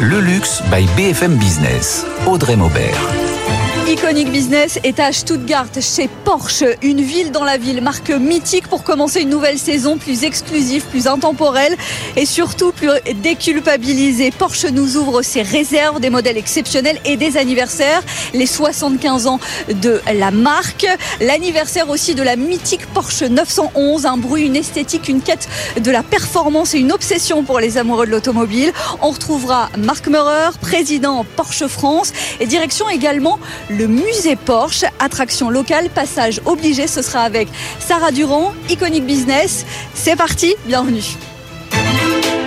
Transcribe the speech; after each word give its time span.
Le 0.00 0.20
luxe 0.20 0.62
by 0.70 0.86
BFM 0.96 1.36
Business. 1.38 2.04
Audrey 2.26 2.56
Maubert. 2.56 3.59
Iconic 3.90 4.30
Business 4.30 4.78
est 4.84 5.00
à 5.00 5.10
Stuttgart, 5.10 5.66
chez 5.80 6.08
Porsche, 6.24 6.62
une 6.80 7.00
ville 7.00 7.32
dans 7.32 7.42
la 7.42 7.58
ville, 7.58 7.80
marque 7.80 8.10
mythique 8.10 8.68
pour 8.68 8.84
commencer 8.84 9.22
une 9.22 9.30
nouvelle 9.30 9.58
saison 9.58 9.98
plus 9.98 10.22
exclusive, 10.22 10.84
plus 10.84 11.08
intemporelle 11.08 11.76
et 12.14 12.24
surtout 12.24 12.70
plus 12.70 12.88
déculpabilisée. 13.16 14.30
Porsche 14.30 14.66
nous 14.66 14.96
ouvre 14.96 15.22
ses 15.22 15.42
réserves, 15.42 15.98
des 15.98 16.08
modèles 16.08 16.36
exceptionnels 16.36 17.00
et 17.04 17.16
des 17.16 17.36
anniversaires, 17.36 18.04
les 18.32 18.46
75 18.46 19.26
ans 19.26 19.40
de 19.68 20.00
la 20.14 20.30
marque, 20.30 20.86
l'anniversaire 21.20 21.90
aussi 21.90 22.14
de 22.14 22.22
la 22.22 22.36
mythique 22.36 22.86
Porsche 22.94 23.24
911, 23.24 24.06
un 24.06 24.18
bruit, 24.18 24.46
une 24.46 24.54
esthétique, 24.54 25.08
une 25.08 25.20
quête 25.20 25.48
de 25.82 25.90
la 25.90 26.04
performance 26.04 26.74
et 26.74 26.78
une 26.78 26.92
obsession 26.92 27.42
pour 27.42 27.58
les 27.58 27.76
amoureux 27.76 28.06
de 28.06 28.12
l'automobile. 28.12 28.72
On 29.02 29.10
retrouvera 29.10 29.68
Marc 29.76 30.06
Meurer, 30.06 30.50
président 30.60 31.26
Porsche 31.34 31.66
France 31.66 32.12
et 32.38 32.46
direction 32.46 32.88
également 32.88 33.40
le 33.79 33.79
musée 33.86 34.36
Porsche, 34.36 34.84
attraction 34.98 35.50
locale, 35.50 35.88
passage 35.90 36.40
obligé. 36.46 36.86
Ce 36.86 37.02
sera 37.02 37.22
avec 37.22 37.48
Sarah 37.78 38.10
Durand, 38.10 38.52
Iconic 38.68 39.04
Business. 39.04 39.64
C'est 39.94 40.16
parti, 40.16 40.54
bienvenue. 40.66 41.04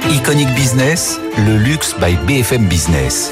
Iconic 0.09 0.49
Business, 0.53 1.19
le 1.37 1.57
luxe 1.57 1.95
by 1.99 2.15
BFM 2.27 2.67
Business. 2.67 3.31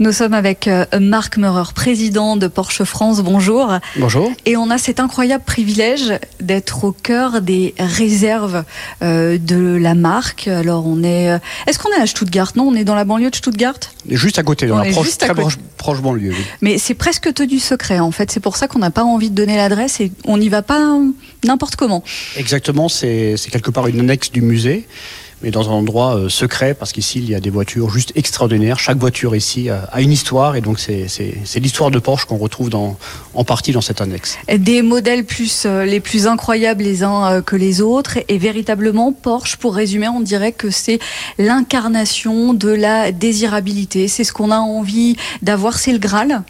Nous 0.00 0.12
sommes 0.12 0.32
avec 0.32 0.66
euh, 0.66 0.86
Marc 0.98 1.36
Meurer, 1.36 1.74
président 1.74 2.38
de 2.38 2.46
Porsche 2.46 2.84
France. 2.84 3.20
Bonjour. 3.20 3.78
Bonjour. 3.96 4.32
Et 4.46 4.56
on 4.56 4.70
a 4.70 4.78
cet 4.78 4.98
incroyable 4.98 5.44
privilège 5.44 6.14
d'être 6.40 6.84
au 6.84 6.92
cœur 6.92 7.42
des 7.42 7.74
réserves 7.78 8.64
euh, 9.02 9.36
de 9.36 9.76
la 9.76 9.94
marque. 9.94 10.48
Alors 10.48 10.86
on 10.86 11.02
est, 11.02 11.32
euh, 11.32 11.38
est-ce 11.66 11.78
qu'on 11.78 11.90
est 11.90 12.00
à 12.00 12.06
Stuttgart? 12.06 12.52
Non, 12.56 12.68
on 12.68 12.74
est 12.76 12.84
dans 12.84 12.94
la 12.94 13.04
banlieue 13.04 13.28
de 13.28 13.36
Stuttgart? 13.36 13.74
Juste 14.08 14.38
à 14.38 14.42
côté, 14.42 14.66
dans 14.66 14.78
la 14.78 14.90
proche, 14.90 15.18
très 15.18 15.34
proche, 15.34 15.58
proche, 15.76 16.00
banlieue. 16.00 16.32
Mais 16.62 16.78
c'est 16.78 16.94
presque 16.94 17.34
tenu 17.34 17.58
secret 17.58 18.00
en 18.00 18.10
fait. 18.10 18.30
C'est 18.30 18.40
pour 18.40 18.56
ça 18.56 18.68
qu'on 18.68 18.78
n'a 18.78 18.90
pas 18.90 19.04
envie 19.04 19.28
de 19.28 19.34
donner 19.34 19.58
l'adresse 19.58 20.00
et 20.00 20.12
on 20.24 20.38
n'y 20.38 20.48
va 20.48 20.62
pas 20.62 20.96
n'importe 21.44 21.76
comment. 21.76 22.02
Exactement. 22.38 22.88
C'est 22.88 23.36
quelque 23.52 23.70
part 23.70 23.86
une 23.86 24.00
annexe 24.00 24.32
du 24.32 24.40
musée 24.40 24.88
mais 25.42 25.50
dans 25.50 25.68
un 25.68 25.72
endroit 25.72 26.16
euh, 26.16 26.28
secret, 26.28 26.74
parce 26.74 26.92
qu'ici, 26.92 27.18
il 27.18 27.28
y 27.30 27.34
a 27.34 27.40
des 27.40 27.50
voitures 27.50 27.90
juste 27.90 28.12
extraordinaires. 28.14 28.78
Chaque 28.78 28.98
voiture 28.98 29.34
ici 29.34 29.70
a, 29.70 29.88
a 29.92 30.00
une 30.00 30.12
histoire, 30.12 30.56
et 30.56 30.60
donc 30.60 30.78
c'est 30.78 31.06
l'histoire 31.56 31.90
de 31.90 31.98
Porsche 31.98 32.26
qu'on 32.26 32.36
retrouve 32.36 32.70
en 32.74 33.44
partie 33.44 33.72
dans 33.72 33.80
cette 33.80 34.00
annexe. 34.00 34.38
Des 34.54 34.82
modèles 34.82 35.24
plus, 35.24 35.64
euh, 35.66 35.84
les 35.84 36.00
plus 36.00 36.26
incroyables 36.26 36.82
les 36.82 37.02
uns 37.02 37.32
euh, 37.32 37.42
que 37.42 37.56
les 37.56 37.80
autres, 37.80 38.18
et 38.28 38.38
véritablement, 38.38 39.12
Porsche, 39.12 39.56
pour 39.56 39.74
résumer, 39.74 40.08
on 40.08 40.20
dirait 40.20 40.52
que 40.52 40.70
c'est 40.70 40.98
l'incarnation 41.38 42.54
de 42.54 42.70
la 42.70 43.12
désirabilité. 43.12 44.08
C'est 44.08 44.24
ce 44.24 44.32
qu'on 44.32 44.50
a 44.50 44.58
envie 44.58 45.16
d'avoir, 45.42 45.78
c'est 45.78 45.92
le 45.92 45.98
Graal 45.98 46.42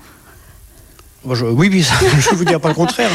oui, 1.24 1.68
oui, 1.70 1.82
je 2.18 2.30
ne 2.30 2.36
vous 2.36 2.44
dire 2.44 2.60
pas 2.60 2.68
le 2.68 2.74
contraire. 2.74 3.10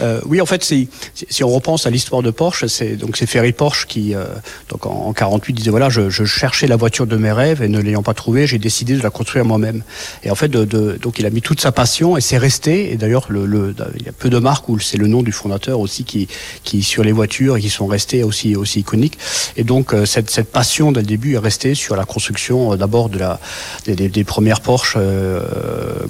Euh, 0.00 0.20
oui, 0.24 0.40
en 0.40 0.46
fait, 0.46 0.64
si, 0.64 0.88
si 1.28 1.44
on 1.44 1.50
repense 1.50 1.86
à 1.86 1.90
l'histoire 1.90 2.22
de 2.22 2.30
Porsche, 2.30 2.66
c'est 2.66 2.96
donc 2.96 3.16
c'est 3.16 3.26
Ferry 3.26 3.52
Porsche 3.52 3.86
qui, 3.86 4.14
euh, 4.14 4.24
donc 4.70 4.86
en, 4.86 5.06
en, 5.06 5.12
48, 5.12 5.52
disait 5.52 5.70
voilà, 5.70 5.90
je, 5.90 6.08
je, 6.08 6.24
cherchais 6.24 6.66
la 6.66 6.76
voiture 6.76 7.06
de 7.06 7.16
mes 7.16 7.30
rêves 7.30 7.62
et 7.62 7.68
ne 7.68 7.78
l'ayant 7.78 8.02
pas 8.02 8.14
trouvée, 8.14 8.46
j'ai 8.46 8.58
décidé 8.58 8.96
de 8.96 9.02
la 9.02 9.10
construire 9.10 9.44
moi-même. 9.44 9.82
Et 10.24 10.30
en 10.30 10.34
fait, 10.34 10.48
de, 10.48 10.64
de, 10.64 10.98
donc 11.00 11.18
il 11.18 11.26
a 11.26 11.30
mis 11.30 11.42
toute 11.42 11.60
sa 11.60 11.72
passion 11.72 12.16
et 12.16 12.22
c'est 12.22 12.38
resté. 12.38 12.90
Et 12.92 12.96
d'ailleurs, 12.96 13.26
le, 13.28 13.44
le, 13.44 13.74
il 13.98 14.06
y 14.06 14.08
a 14.08 14.12
peu 14.12 14.30
de 14.30 14.38
marques 14.38 14.68
où 14.70 14.78
c'est 14.78 14.98
le 14.98 15.06
nom 15.06 15.22
du 15.22 15.32
fondateur 15.32 15.78
aussi 15.78 16.04
qui, 16.04 16.28
qui 16.64 16.82
sur 16.82 17.04
les 17.04 17.12
voitures 17.12 17.58
et 17.58 17.60
qui 17.60 17.70
sont 17.70 17.86
restées 17.86 18.24
aussi 18.24 18.56
aussi 18.56 18.80
iconiques. 18.80 19.18
Et 19.56 19.64
donc 19.64 19.92
euh, 19.92 20.06
cette, 20.06 20.30
cette 20.30 20.50
passion 20.50 20.90
dès 20.90 21.00
le 21.00 21.06
début 21.06 21.34
est 21.34 21.38
restée 21.38 21.74
sur 21.74 21.96
la 21.96 22.04
construction 22.04 22.72
euh, 22.72 22.76
d'abord 22.76 23.08
de 23.10 23.18
la 23.18 23.40
des, 23.84 23.94
des, 23.94 24.08
des 24.08 24.24
premières 24.24 24.60
Porsche 24.60 24.94
euh, 24.96 25.42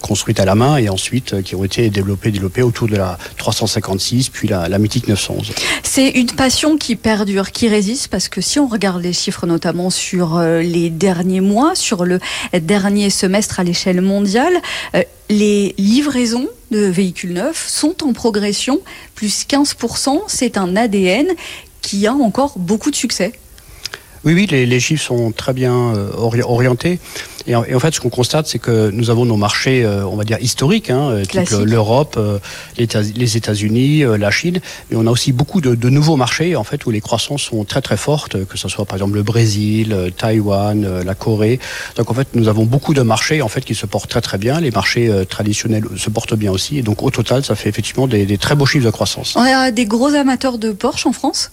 construites 0.01 0.39
à 0.39 0.45
la 0.45 0.55
main 0.55 0.77
et 0.77 0.89
ensuite 0.89 1.32
euh, 1.33 1.43
qui 1.43 1.55
ont 1.55 1.65
été 1.65 1.91
développés, 1.91 2.63
autour 2.63 2.89
de 2.89 2.97
la 2.97 3.19
356, 3.37 4.31
puis 4.31 4.49
la, 4.49 4.69
la 4.69 4.79
mythique 4.79 5.09
911. 5.09 5.53
C'est 5.83 6.11
une 6.11 6.31
passion 6.31 6.77
qui 6.77 6.97
perdure, 6.97 7.51
qui 7.51 7.69
résiste, 7.69 8.09
parce 8.09 8.29
que 8.29 8.41
si 8.41 8.59
on 8.59 8.67
regarde 8.67 9.03
les 9.03 9.13
chiffres, 9.13 9.47
notamment 9.47 9.91
sur 9.91 10.37
euh, 10.37 10.63
les 10.63 10.91
derniers 10.91 11.41
mois, 11.41 11.75
sur 11.75 12.05
le 12.05 12.21
dernier 12.53 13.11
semestre 13.11 13.61
à 13.61 13.65
l'échelle 13.65 14.01
mondiale, 14.01 14.55
euh, 14.95 15.03
les 15.29 15.75
livraisons 15.79 16.49
de 16.71 16.81
véhicules 16.81 17.33
neufs 17.33 17.69
sont 17.69 18.05
en 18.05 18.13
progression, 18.13 18.81
plus 19.15 19.45
15%. 19.49 20.23
C'est 20.27 20.57
un 20.57 20.77
ADN 20.77 21.29
qui 21.81 22.07
a 22.07 22.15
encore 22.15 22.59
beaucoup 22.59 22.91
de 22.91 22.97
succès. 22.97 23.33
Oui, 24.25 24.35
oui, 24.35 24.47
les, 24.51 24.67
les, 24.67 24.81
chiffres 24.81 25.05
sont 25.05 25.33
très 25.33 25.53
bien 25.53 25.75
euh, 25.75 26.11
orientés. 26.17 26.99
Et 27.47 27.55
en, 27.55 27.65
et 27.65 27.75
en, 27.75 27.81
fait, 27.81 27.95
ce 27.95 28.01
qu'on 28.01 28.11
constate, 28.11 28.47
c'est 28.47 28.59
que 28.59 28.91
nous 28.91 29.11
avons 29.11 29.25
nos 29.25 29.37
marchés, 29.37 29.85
euh, 29.85 30.05
on 30.07 30.17
va 30.17 30.25
dire, 30.25 30.39
historiques, 30.41 30.91
hein, 30.91 31.23
type 31.29 31.51
l'Europe, 31.65 32.17
euh, 32.17 32.39
les 32.79 33.37
États-Unis, 33.37 34.05
euh, 34.05 34.17
la 34.17 34.31
Chine. 34.31 34.61
Mais 34.91 34.97
on 34.97 35.07
a 35.07 35.11
aussi 35.11 35.33
beaucoup 35.33 35.61
de, 35.61 35.75
de, 35.75 35.89
nouveaux 35.89 36.17
marchés, 36.17 36.57
en 36.57 36.65
fait, 36.65 36.87
où 36.87 36.91
les 36.91 37.01
croissances 37.01 37.43
sont 37.43 37.65
très 37.65 37.83
très 37.83 37.97
fortes, 37.97 38.45
que 38.45 38.57
ce 38.57 38.69
soit 38.69 38.85
par 38.85 38.97
exemple 38.97 39.15
le 39.15 39.23
Brésil, 39.23 39.93
euh, 39.93 40.11
Taïwan, 40.11 40.85
euh, 40.85 41.05
la 41.05 41.15
Corée. 41.15 41.59
Donc 41.97 42.11
en 42.11 42.15
fait, 42.15 42.29
nous 42.35 42.49
avons 42.49 42.65
beaucoup 42.65 42.95
de 42.95 43.03
marchés, 43.03 43.43
en 43.43 43.49
fait, 43.49 43.65
qui 43.65 43.75
se 43.75 43.87
portent 43.87 44.11
très 44.11 44.21
très 44.21 44.39
bien. 44.39 44.61
Les 44.61 44.71
marchés 44.71 45.11
traditionnels 45.29 45.85
se 45.97 46.11
portent 46.11 46.35
bien 46.35 46.51
aussi. 46.53 46.79
Et 46.79 46.83
donc 46.83 47.03
au 47.03 47.11
total, 47.11 47.45
ça 47.45 47.55
fait 47.55 47.69
effectivement 47.69 48.07
des, 48.07 48.27
des 48.27 48.39
très 48.39 48.55
beaux 48.55 48.67
chiffres 48.67 48.85
de 48.85 48.91
croissance. 48.91 49.35
On 49.37 49.43
a 49.43 49.71
des 49.71 49.87
gros 49.87 50.15
amateurs 50.15 50.59
de 50.59 50.73
Porsche 50.73 51.07
en 51.07 51.13
France? 51.13 51.51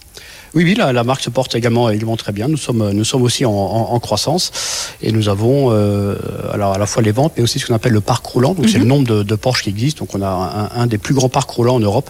Oui, 0.54 0.64
oui, 0.64 0.74
la, 0.74 0.92
la, 0.92 1.04
marque 1.04 1.22
se 1.22 1.30
porte 1.30 1.54
également, 1.54 1.90
également 1.90 2.16
très 2.16 2.32
bien. 2.32 2.48
Nous 2.48 2.56
sommes, 2.56 2.90
nous 2.90 3.04
sommes 3.04 3.22
aussi 3.22 3.44
en, 3.44 3.52
en, 3.52 3.92
en 3.94 4.00
croissance 4.00 4.50
et 5.02 5.12
nous 5.12 5.28
avons 5.28 5.70
euh, 5.72 6.16
alors 6.52 6.72
à 6.74 6.78
la 6.78 6.86
fois 6.86 7.02
les 7.02 7.12
ventes, 7.12 7.32
mais 7.36 7.42
aussi 7.42 7.58
ce 7.58 7.66
qu'on 7.66 7.74
appelle 7.74 7.92
le 7.92 8.00
parc 8.00 8.24
roulant. 8.26 8.54
Donc 8.54 8.64
mm 8.64 8.68
-hmm. 8.68 8.72
c'est 8.72 8.78
le 8.78 8.84
nombre 8.92 9.06
de, 9.06 9.22
de, 9.22 9.36
Porsche 9.36 9.62
qui 9.64 9.70
existent. 9.70 10.00
Donc 10.04 10.14
on 10.16 10.22
a 10.22 10.32
un, 10.74 10.82
un, 10.82 10.86
des 10.86 10.98
plus 10.98 11.14
grands 11.14 11.28
parcs 11.38 11.50
roulants 11.50 11.76
en 11.80 11.84
Europe 11.90 12.08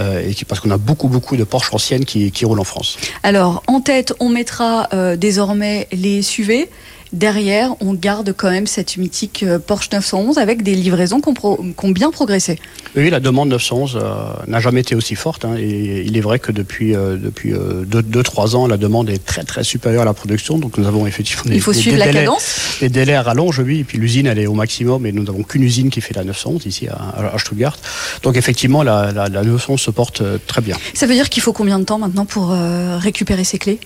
euh, 0.00 0.26
et 0.28 0.34
qui, 0.36 0.44
parce 0.44 0.60
qu'on 0.60 0.72
a 0.78 0.78
beaucoup, 0.78 1.08
beaucoup 1.08 1.36
de 1.36 1.44
Porsche 1.52 1.70
anciennes 1.78 2.04
qui, 2.04 2.20
qui 2.36 2.44
roulent 2.44 2.60
en 2.66 2.70
France. 2.74 2.90
Alors 3.22 3.62
en 3.66 3.80
tête, 3.80 4.10
on 4.24 4.28
mettra 4.40 4.72
euh, 4.92 5.16
désormais 5.28 5.78
les 5.92 6.22
SUV 6.22 6.68
derrière, 7.12 7.74
on 7.80 7.94
garde 7.94 8.32
quand 8.36 8.50
même 8.50 8.66
cette 8.66 8.96
mythique 8.96 9.42
euh, 9.42 9.58
Porsche 9.58 9.90
911 9.92 10.38
avec 10.38 10.62
des 10.62 10.74
livraisons 10.74 11.20
qui 11.20 11.28
ont, 11.28 11.34
pro, 11.34 11.56
qui 11.56 11.84
ont 11.86 11.90
bien 11.90 12.10
progressé. 12.10 12.58
Oui, 12.96 13.10
la 13.10 13.20
demande 13.20 13.50
911 13.50 13.98
euh, 14.00 14.14
n'a 14.46 14.58
jamais 14.58 14.80
été 14.80 14.94
aussi 14.94 15.16
forte. 15.16 15.44
Hein, 15.44 15.56
et 15.58 16.02
il 16.06 16.16
est 16.16 16.20
vrai 16.20 16.38
que 16.38 16.50
depuis 16.50 16.92
2-3 16.92 16.96
euh, 16.96 17.16
depuis, 17.16 17.52
euh, 17.52 18.54
ans, 18.54 18.66
la 18.66 18.78
demande 18.78 19.10
est 19.10 19.22
très 19.22 19.44
très 19.44 19.64
supérieure 19.64 20.02
à 20.02 20.04
la 20.06 20.14
production. 20.14 20.58
Donc 20.58 20.78
nous 20.78 20.86
avons 20.86 21.06
effectivement 21.06 21.44
des, 21.44 21.56
il 21.56 21.60
faut 21.60 21.72
des, 21.72 21.78
suivre 21.78 21.96
des 21.96 22.00
la 22.00 22.06
délais, 22.06 22.20
cadence. 22.20 22.78
des 22.80 22.88
délais 22.88 23.14
à 23.14 23.22
rallonge, 23.22 23.58
oui. 23.58 23.80
Et 23.80 23.84
puis 23.84 23.98
l'usine, 23.98 24.26
elle 24.26 24.38
est 24.38 24.46
au 24.46 24.54
maximum 24.54 25.04
et 25.04 25.12
nous 25.12 25.24
n'avons 25.24 25.42
qu'une 25.42 25.62
usine 25.62 25.90
qui 25.90 26.00
fait 26.00 26.14
la 26.14 26.24
911 26.24 26.64
ici 26.64 26.88
à, 26.88 27.34
à 27.34 27.38
Stuttgart. 27.38 27.76
Donc 28.22 28.36
effectivement, 28.36 28.82
la, 28.82 29.12
la, 29.12 29.28
la 29.28 29.42
911 29.42 29.78
se 29.78 29.90
porte 29.90 30.22
très 30.46 30.62
bien. 30.62 30.76
Ça 30.94 31.06
veut 31.06 31.14
dire 31.14 31.28
qu'il 31.28 31.42
faut 31.42 31.52
combien 31.52 31.78
de 31.78 31.84
temps 31.84 31.98
maintenant 31.98 32.24
pour 32.24 32.50
récupérer 32.98 33.44
ces 33.44 33.58
clés? 33.58 33.78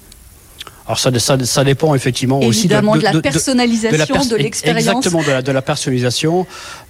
Alors 0.90 0.98
ça, 0.98 1.16
ça, 1.20 1.38
ça, 1.44 1.62
dépend 1.62 1.94
effectivement 1.94 2.40
Évidemment 2.40 2.92
aussi 2.92 3.02
de, 3.04 3.06
de, 3.06 3.10
de 3.12 3.16
la 3.18 3.22
personnalisation, 3.22 4.24
de 4.26 4.36
l'expérience. 4.36 4.88
Exactement, 4.88 5.22
de 5.22 5.30
la, 5.30 5.40
de 5.40 5.52
la 5.52 5.62
personnalisation. 5.62 6.48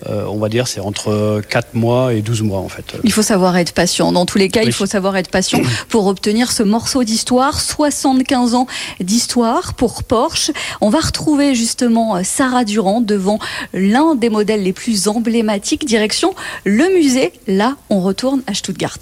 Euh, 0.08 0.24
on 0.26 0.38
va 0.38 0.48
dire 0.48 0.68
c'est 0.68 0.80
entre 0.80 1.42
4 1.46 1.74
mois 1.74 2.14
et 2.14 2.22
12 2.22 2.40
mois 2.40 2.60
en 2.60 2.70
fait. 2.70 2.96
Il 3.04 3.12
faut 3.12 3.20
savoir 3.20 3.58
être 3.58 3.72
patient. 3.72 4.10
Dans 4.10 4.24
tous 4.24 4.38
les 4.38 4.48
cas, 4.48 4.60
oui. 4.60 4.68
il 4.68 4.72
faut 4.72 4.86
savoir 4.86 5.18
être 5.18 5.30
patient 5.30 5.60
pour 5.90 6.06
obtenir 6.06 6.50
ce 6.50 6.62
morceau 6.62 7.04
d'histoire. 7.04 7.60
75 7.60 8.54
ans 8.54 8.66
d'histoire 9.00 9.74
pour 9.74 10.02
Porsche. 10.02 10.50
On 10.80 10.88
va 10.88 11.00
retrouver 11.00 11.54
justement 11.54 12.24
Sarah 12.24 12.64
Durand 12.64 13.02
devant 13.02 13.38
l'un 13.74 14.14
des 14.14 14.30
modèles 14.30 14.62
les 14.62 14.72
plus 14.72 15.08
emblématiques. 15.08 15.84
Direction 15.84 16.34
le 16.64 16.88
musée. 16.94 17.34
Là, 17.46 17.76
on 17.90 18.00
retourne 18.00 18.40
à 18.46 18.54
Stuttgart. 18.54 18.96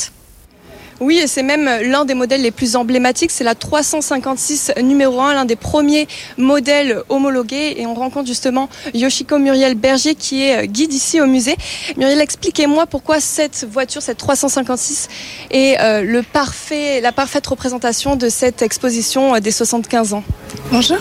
Oui, 1.01 1.19
et 1.19 1.27
c'est 1.27 1.43
même 1.43 1.69
l'un 1.83 2.05
des 2.05 2.15
modèles 2.15 2.43
les 2.43 2.51
plus 2.51 2.75
emblématiques. 2.75 3.31
C'est 3.31 3.45
la 3.45 3.55
356 3.55 4.73
numéro 4.83 5.21
1, 5.21 5.35
l'un 5.35 5.45
des 5.45 5.57
premiers 5.57 6.09
modèles 6.37 7.03
homologués. 7.09 7.75
Et 7.77 7.87
on 7.87 7.95
rencontre 7.95 8.27
justement 8.27 8.69
Yoshiko 8.95 9.39
Muriel 9.39 9.75
Berger, 9.75 10.15
qui 10.15 10.43
est 10.43 10.67
guide 10.67 10.93
ici 10.93 11.21
au 11.21 11.27
musée. 11.27 11.57
Muriel, 11.97 12.21
expliquez-moi 12.21 12.87
pourquoi 12.87 13.21
cette 13.21 13.67
voiture, 13.71 14.03
cette 14.03 14.19
356, 14.19 15.09
est 15.51 15.81
euh, 15.81 16.03
le 16.03 16.23
parfait, 16.23 17.01
la 17.01 17.13
parfaite 17.13 17.47
représentation 17.47 18.17
de 18.17 18.29
cette 18.29 18.63
exposition 18.63 19.39
des 19.39 19.51
75 19.51 20.15
ans. 20.15 20.25
Bonjour. 20.73 20.99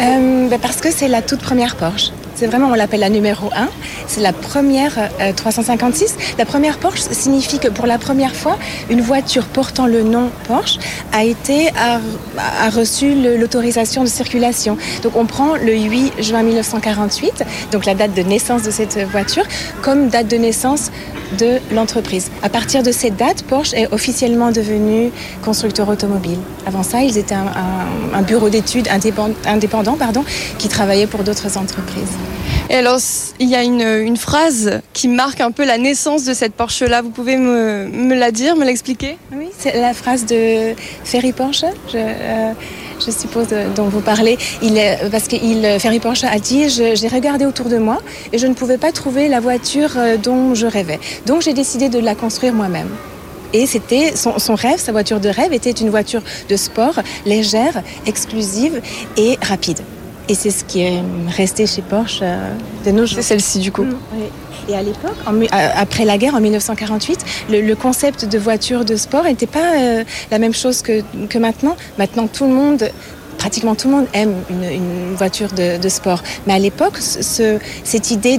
Euh, 0.00 0.48
bah 0.48 0.58
parce 0.60 0.80
que 0.80 0.90
c'est 0.90 1.08
la 1.08 1.22
toute 1.22 1.40
première 1.40 1.76
Porsche. 1.76 2.10
C'est 2.44 2.50
vraiment, 2.50 2.68
on 2.68 2.74
l'appelle 2.74 3.00
la 3.00 3.08
numéro 3.08 3.48
1. 3.56 3.68
C'est 4.06 4.20
la 4.20 4.34
première 4.34 5.08
356. 5.34 6.14
La 6.36 6.44
première 6.44 6.76
Porsche 6.76 7.00
signifie 7.10 7.58
que 7.58 7.68
pour 7.68 7.86
la 7.86 7.96
première 7.96 8.36
fois, 8.36 8.58
une 8.90 9.00
voiture 9.00 9.46
portant 9.46 9.86
le 9.86 10.02
nom 10.02 10.28
Porsche 10.46 10.78
a 11.14 11.24
été 11.24 11.70
a, 11.70 12.68
reçu 12.68 13.14
l'autorisation 13.14 14.02
de 14.04 14.08
circulation. 14.08 14.76
Donc 15.02 15.16
on 15.16 15.24
prend 15.24 15.54
le 15.54 15.74
8 15.74 16.22
juin 16.22 16.42
1948, 16.42 17.44
donc 17.72 17.86
la 17.86 17.94
date 17.94 18.12
de 18.12 18.20
naissance 18.20 18.62
de 18.62 18.70
cette 18.70 18.98
voiture, 19.10 19.44
comme 19.80 20.08
date 20.08 20.28
de 20.28 20.36
naissance 20.36 20.90
de 21.38 21.60
l'entreprise. 21.72 22.30
À 22.42 22.50
partir 22.50 22.82
de 22.82 22.92
cette 22.92 23.16
date, 23.16 23.42
Porsche 23.44 23.72
est 23.72 23.90
officiellement 23.90 24.50
devenu 24.50 25.12
constructeur 25.42 25.88
automobile. 25.88 26.38
Avant 26.66 26.82
ça, 26.82 27.00
ils 27.00 27.16
étaient 27.16 27.34
un 27.34 28.22
bureau 28.22 28.50
d'études 28.50 28.88
indépendant, 28.88 29.34
indépendant 29.46 29.96
pardon, 29.96 30.24
qui 30.58 30.68
travaillait 30.68 31.06
pour 31.06 31.24
d'autres 31.24 31.56
entreprises. 31.56 32.18
Et 32.70 32.76
alors, 32.76 32.98
il 33.38 33.48
y 33.48 33.54
a 33.54 33.62
une, 33.62 33.82
une, 33.82 34.16
phrase 34.16 34.80
qui 34.92 35.08
marque 35.08 35.40
un 35.40 35.50
peu 35.50 35.64
la 35.64 35.76
naissance 35.76 36.24
de 36.24 36.32
cette 36.32 36.54
Porsche-là. 36.54 37.02
Vous 37.02 37.10
pouvez 37.10 37.36
me, 37.36 38.14
la 38.14 38.30
dire, 38.30 38.56
me 38.56 38.64
l'expliquer? 38.64 39.18
Oui, 39.32 39.48
c'est 39.58 39.78
la 39.78 39.92
phrase 39.92 40.24
de 40.24 40.74
Ferry 41.04 41.32
Porsche. 41.32 41.66
Je, 41.92 41.98
euh, 41.98 42.52
suppose 42.98 43.48
dont 43.76 43.88
vous 43.88 44.00
parlez, 44.00 44.38
il 44.62 44.80
parce 45.10 45.28
que 45.28 45.36
il, 45.36 45.78
Ferry 45.78 46.00
Porsche 46.00 46.24
a 46.24 46.38
dit 46.38 46.70
j'ai 46.70 47.08
regardé 47.08 47.44
autour 47.44 47.66
de 47.66 47.76
moi 47.76 48.00
et 48.32 48.38
je 48.38 48.46
ne 48.46 48.54
pouvais 48.54 48.78
pas 48.78 48.92
trouver 48.92 49.28
la 49.28 49.40
voiture 49.40 49.92
euh, 49.96 50.16
dont 50.16 50.54
je 50.54 50.66
rêvais. 50.66 51.00
Donc 51.26 51.42
j'ai 51.42 51.52
décidé 51.52 51.90
de 51.90 51.98
la 51.98 52.14
construire 52.14 52.54
moi-même. 52.54 52.88
Et 53.52 53.66
c'était 53.66 54.14
son, 54.16 54.54
rêve, 54.56 54.80
sa 54.80 54.90
voiture 54.90 55.20
de 55.20 55.28
rêve 55.28 55.52
était 55.52 55.70
une 55.70 55.88
voiture 55.88 56.22
de 56.48 56.56
sport 56.56 57.00
légère, 57.24 57.82
exclusive 58.04 58.80
et 59.16 59.38
rapide. 59.40 59.78
Et 60.28 60.34
c'est 60.34 60.50
ce 60.50 60.64
qui 60.64 60.80
est 60.80 61.02
resté 61.28 61.66
chez 61.66 61.82
Porsche 61.82 62.20
euh, 62.22 62.54
de 62.86 62.90
nos 62.90 63.04
jours. 63.04 63.16
C'est 63.16 63.22
celle-ci 63.22 63.58
du 63.58 63.70
coup. 63.70 63.84
Mmh, 63.84 63.96
oui. 64.14 64.24
Et 64.68 64.74
à 64.74 64.82
l'époque, 64.82 65.16
après 65.52 66.06
la 66.06 66.16
guerre, 66.16 66.34
en 66.34 66.40
1948, 66.40 67.24
le, 67.50 67.60
le 67.60 67.76
concept 67.76 68.24
de 68.24 68.38
voiture 68.38 68.86
de 68.86 68.96
sport 68.96 69.24
n'était 69.24 69.46
pas 69.46 69.74
euh, 69.76 70.04
la 70.30 70.38
même 70.38 70.54
chose 70.54 70.80
que, 70.80 71.02
que, 71.28 71.38
maintenant. 71.38 71.76
Maintenant, 71.98 72.26
tout 72.26 72.44
le 72.44 72.54
monde, 72.54 72.88
pratiquement 73.36 73.74
tout 73.74 73.88
le 73.88 73.96
monde 73.96 74.06
aime 74.14 74.34
une, 74.48 74.64
une 74.64 75.14
voiture 75.16 75.52
de, 75.52 75.76
de, 75.78 75.88
sport. 75.90 76.22
Mais 76.46 76.54
à 76.54 76.58
l'époque, 76.58 76.96
ce, 76.96 77.58
cette 77.82 78.10
idée 78.10 78.38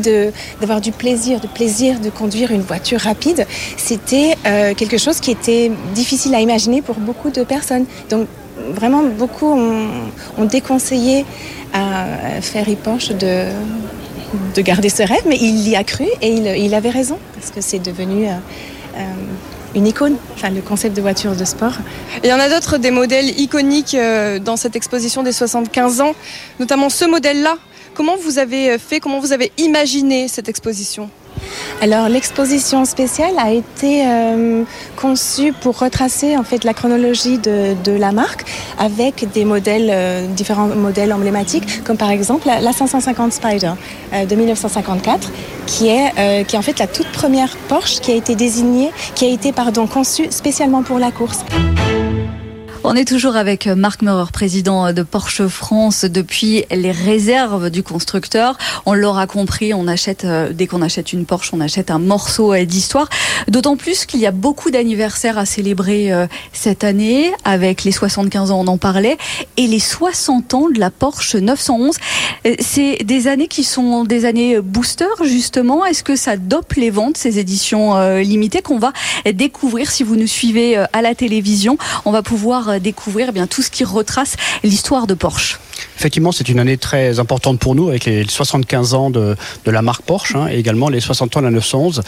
d'avoir 0.59 0.81
du 0.81 0.91
plaisir, 0.91 1.39
de 1.39 1.47
plaisir 1.47 1.99
de 1.99 2.09
conduire 2.09 2.49
une 2.51 2.61
voiture 2.61 3.01
rapide, 3.01 3.45
c'était 3.77 4.35
euh, 4.47 4.73
quelque 4.73 4.97
chose 4.97 5.19
qui 5.19 5.29
était 5.29 5.71
difficile 5.93 6.33
à 6.33 6.39
imaginer 6.39 6.81
pour 6.81 6.95
beaucoup 6.95 7.29
de 7.29 7.43
personnes. 7.43 7.85
Donc, 8.09 8.27
vraiment, 8.73 9.03
beaucoup 9.03 9.47
ont, 9.47 9.87
ont 10.39 10.45
déconseillé 10.45 11.23
à 11.75 12.41
Ferry 12.41 12.75
Porsche 12.75 13.11
de 13.11 13.49
de 14.55 14.61
garder 14.61 14.89
ce 14.89 15.03
rêve, 15.03 15.23
mais 15.27 15.37
il 15.39 15.67
y 15.67 15.75
a 15.75 15.83
cru 15.83 16.05
et 16.21 16.29
il, 16.29 16.73
avait 16.73 16.89
raison, 16.89 17.17
parce 17.35 17.51
que 17.51 17.61
c'est 17.61 17.79
devenu 17.79 18.27
euh, 18.27 18.31
euh, 18.97 19.01
une 19.75 19.87
icône, 19.87 20.17
enfin, 20.33 20.49
le 20.49 20.61
concept 20.61 20.95
de 20.95 21.01
voiture 21.01 21.35
de 21.35 21.45
sport. 21.45 21.73
Il 22.23 22.29
y 22.29 22.33
en 22.33 22.39
a 22.39 22.49
d'autres 22.49 22.77
des 22.77 22.91
modèles 22.91 23.39
iconiques 23.39 23.95
euh, 23.95 24.39
dans 24.39 24.57
cette 24.57 24.75
exposition 24.75 25.23
des 25.23 25.31
75 25.31 26.01
ans, 26.01 26.13
notamment 26.59 26.89
ce 26.89 27.05
modèle-là. 27.05 27.57
Comment 27.93 28.17
vous 28.17 28.39
avez 28.39 28.77
fait, 28.77 28.99
comment 28.99 29.19
vous 29.19 29.31
avez 29.31 29.51
imaginé 29.57 30.27
cette 30.27 30.49
exposition? 30.49 31.09
Alors 31.81 32.09
l'exposition 32.09 32.85
spéciale 32.85 33.33
a 33.37 33.51
été 33.51 34.05
euh, 34.07 34.63
conçue 34.95 35.53
pour 35.53 35.79
retracer 35.79 36.37
en 36.37 36.43
fait 36.43 36.63
la 36.63 36.73
chronologie 36.73 37.37
de, 37.37 37.75
la 37.97 38.11
marque 38.11 38.45
avec 38.77 39.31
des 39.33 39.45
modèles 39.45 39.89
euh, 39.91 40.27
différents 40.27 40.67
modèles 40.67 41.13
emblématiques 41.13 41.83
comme 41.83 41.97
par 41.97 42.11
exemple 42.11 42.47
la, 42.47 42.61
la 42.61 42.73
550 42.73 43.33
Spider 43.33 43.73
euh, 44.13 44.25
de 44.25 44.35
1954 44.35 45.31
qui 45.65 45.87
est 45.87 46.45
qui 46.45 46.55
est 46.55 46.59
en 46.59 46.61
fait 46.61 46.77
la 46.79 46.87
toute 46.87 47.07
première 47.07 47.57
Porsche 47.67 47.99
qui 47.99 48.11
a 48.11 48.15
été 48.15 48.35
désignée 48.35 48.91
qui 49.15 49.25
a 49.25 49.29
été 49.29 49.51
pardon 49.51 49.87
conçue 49.87 50.27
spécialement 50.29 50.83
pour 50.83 50.99
la 50.99 51.11
course. 51.11 51.43
On 52.87 52.93
est 52.93 53.07
toujours 53.07 53.35
avec 53.35 53.65
Marc 53.65 54.03
Meurer, 54.03 54.29
président 54.31 54.93
de 54.93 55.01
Porsche 55.01 55.47
France 55.47 56.05
depuis 56.05 56.65
les 56.69 56.91
réserves 56.91 57.71
du 57.71 57.81
constructeur. 57.81 58.59
On 58.85 58.93
l'aura 58.93 59.25
compris, 59.25 59.73
on 59.73 59.87
achète 59.87 60.23
dès 60.51 60.67
qu'on 60.67 60.83
achète 60.83 61.11
une 61.11 61.25
Porsche, 61.25 61.49
on 61.53 61.61
achète 61.61 61.89
un 61.89 61.97
morceau 61.97 62.55
d'histoire. 62.63 63.09
D'autant 63.47 63.75
plus 63.75 64.05
qu'il 64.05 64.19
y 64.19 64.27
a 64.27 64.31
beaucoup 64.31 64.69
d'anniversaires 64.69 65.39
à 65.39 65.47
célébrer 65.47 66.11
cette 66.53 66.83
année 66.83 67.31
avec 67.43 67.85
les 67.85 67.91
75 67.91 68.51
ans, 68.51 68.59
on 68.59 68.67
en 68.67 68.77
parlait, 68.77 69.17
et 69.57 69.65
les 69.65 69.79
60 69.79 70.53
ans 70.53 70.69
de 70.69 70.79
la 70.79 70.91
Porsche 70.91 71.37
911. 71.37 71.95
C'est 72.59 73.03
des 73.03 73.27
années 73.27 73.47
qui 73.47 73.63
sont 73.63 74.03
des 74.03 74.25
années 74.25 74.61
booster 74.61 75.05
justement. 75.23 75.87
Est-ce 75.87 76.03
que 76.03 76.15
ça 76.15 76.37
dope 76.37 76.73
les 76.73 76.91
ventes 76.91 77.17
ces 77.17 77.39
éditions 77.39 77.97
limitées 78.19 78.61
qu'on 78.61 78.77
va 78.77 78.93
découvrir 79.33 79.89
si 79.89 80.03
vous 80.03 80.15
nous 80.15 80.27
suivez 80.27 80.77
à 80.77 81.01
la 81.01 81.15
télévision? 81.15 81.79
On 82.05 82.11
va 82.11 82.21
pouvoir 82.21 82.74
découvrir 82.79 83.27
eh 83.29 83.31
bien 83.31 83.47
tout 83.47 83.61
ce 83.61 83.71
qui 83.71 83.83
retrace 83.83 84.35
l'histoire 84.63 85.07
de 85.07 85.13
Porsche. 85.13 85.59
Effectivement, 85.97 86.31
c'est 86.31 86.49
une 86.49 86.59
année 86.59 86.77
très 86.77 87.19
importante 87.19 87.59
pour 87.59 87.75
nous 87.75 87.89
avec 87.89 88.05
les 88.05 88.25
75 88.27 88.93
ans 88.93 89.09
de, 89.09 89.35
de 89.65 89.71
la 89.71 89.81
marque 89.81 90.03
Porsche 90.03 90.35
hein, 90.35 90.47
et 90.49 90.57
également 90.57 90.89
les 90.89 90.99
60 90.99 91.37
ans 91.37 91.39
de 91.39 91.45
la 91.45 91.51
911. 91.51 92.01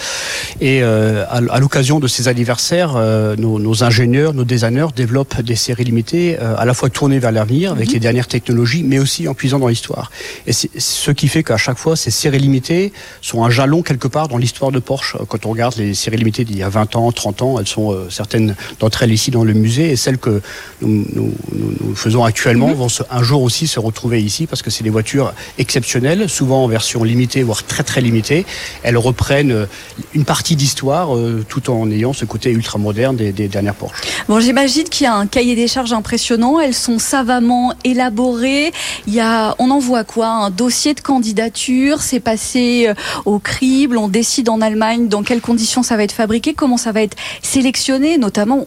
Et 0.61 0.81
euh, 0.81 1.25
à, 1.29 1.37
à 1.37 1.59
l'occasion 1.59 1.99
de 1.99 2.07
ces 2.07 2.27
anniversaires, 2.27 2.93
euh, 2.95 3.35
nos, 3.35 3.59
nos 3.59 3.83
ingénieurs, 3.83 4.33
nos 4.33 4.43
designers 4.43 4.87
développent 4.95 5.41
des 5.41 5.55
séries 5.55 5.85
limitées 5.85 6.37
euh, 6.39 6.55
à 6.57 6.65
la 6.65 6.73
fois 6.73 6.89
tournées 6.89 7.19
vers 7.19 7.31
l'avenir 7.31 7.71
avec 7.71 7.89
mmh. 7.89 7.93
les 7.93 7.99
dernières 7.99 8.27
technologies, 8.27 8.83
mais 8.83 8.99
aussi 8.99 9.27
en 9.27 9.33
puisant 9.33 9.59
dans 9.59 9.67
l'histoire. 9.67 10.11
Et 10.45 10.53
c'est 10.53 10.69
ce 10.77 11.11
qui 11.11 11.27
fait 11.27 11.43
qu'à 11.43 11.57
chaque 11.57 11.77
fois, 11.77 11.95
ces 11.95 12.11
séries 12.11 12.39
limitées 12.39 12.93
sont 13.21 13.43
un 13.43 13.49
jalon 13.49 13.81
quelque 13.81 14.07
part 14.07 14.27
dans 14.27 14.37
l'histoire 14.37 14.71
de 14.71 14.79
Porsche. 14.79 15.17
Quand 15.27 15.45
on 15.45 15.51
regarde 15.51 15.75
les 15.77 15.93
séries 15.93 16.17
limitées 16.17 16.45
d'il 16.45 16.57
y 16.57 16.63
a 16.63 16.69
20 16.69 16.95
ans, 16.95 17.11
30 17.11 17.41
ans, 17.41 17.59
elles 17.59 17.67
sont 17.67 17.93
euh, 17.93 18.07
certaines 18.09 18.55
d'entre 18.79 19.03
elles 19.03 19.11
ici 19.11 19.31
dans 19.31 19.43
le 19.43 19.53
musée 19.53 19.91
et 19.91 19.95
celles 19.95 20.17
que 20.17 20.41
nous, 20.81 21.05
nous, 21.13 21.33
nous, 21.53 21.95
faisons 21.95 22.23
actuellement 22.23 22.69
mmh. 22.69 22.73
vont 22.73 22.89
se, 22.89 23.03
un 23.09 23.23
jour 23.23 23.41
aussi 23.41 23.67
se 23.67 23.76
retrouver 23.79 24.21
ici 24.21 24.47
parce 24.47 24.61
que 24.61 24.69
c'est 24.69 24.83
des 24.83 24.89
voitures 24.89 25.33
exceptionnelles, 25.57 26.29
souvent 26.29 26.63
en 26.63 26.67
version 26.67 27.03
limitée, 27.03 27.43
voire 27.43 27.63
très 27.63 27.83
très 27.83 28.01
limitée. 28.01 28.45
Elles 28.83 28.97
reprennent 28.97 29.67
une 30.13 30.25
partie 30.25 30.55
d'histoire 30.55 31.15
euh, 31.15 31.45
tout 31.47 31.69
en 31.69 31.89
ayant 31.91 32.13
ce 32.13 32.25
côté 32.25 32.51
ultra 32.51 32.79
moderne 32.79 33.15
des, 33.15 33.31
dernières 33.31 33.75
Porsche. 33.75 34.01
Bon, 34.27 34.39
j'imagine 34.39 34.85
qu'il 34.85 35.05
y 35.05 35.07
a 35.07 35.15
un 35.15 35.27
cahier 35.27 35.55
des 35.55 35.67
charges 35.67 35.93
impressionnant. 35.93 36.59
Elles 36.59 36.73
sont 36.73 36.99
savamment 36.99 37.73
élaborées. 37.83 38.71
Il 39.07 39.13
y 39.13 39.19
a, 39.19 39.55
on 39.59 39.69
en 39.69 39.79
voit 39.79 40.03
quoi? 40.03 40.27
Un 40.27 40.49
dossier 40.49 40.93
de 40.93 41.01
candidature? 41.01 42.01
C'est 42.01 42.19
passé 42.19 42.91
au 43.25 43.39
crible? 43.39 43.97
On 43.97 44.07
décide 44.07 44.49
en 44.49 44.61
Allemagne 44.61 45.07
dans 45.07 45.23
quelles 45.23 45.41
conditions 45.41 45.83
ça 45.83 45.97
va 45.97 46.03
être 46.03 46.11
fabriqué, 46.11 46.53
comment 46.53 46.77
ça 46.77 46.91
va 46.91 47.01
être 47.01 47.17
sélectionné? 47.41 48.17
Notamment, 48.17 48.65